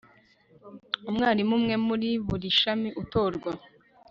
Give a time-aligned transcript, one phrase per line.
[1.09, 3.51] umwarimu umwe muri buri shami utorwa